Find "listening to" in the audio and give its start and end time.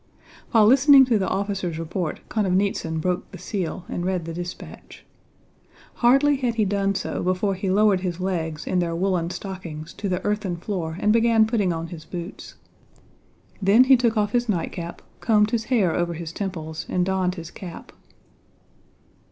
0.65-1.19